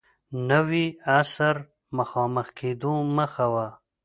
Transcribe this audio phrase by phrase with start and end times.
[0.49, 0.85] نوي
[1.17, 1.55] عصر
[1.97, 3.55] مخامخ کېدو مخه و.